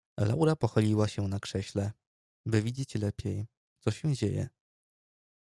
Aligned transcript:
Laura 0.17 0.55
pochyliła 0.55 1.07
się 1.07 1.27
na 1.27 1.39
krześle, 1.39 1.91
by 2.45 2.61
widzieć 2.61 2.95
lepiej, 2.95 3.47
co 3.79 3.91
się 3.91 4.13
dzieje. 4.13 4.49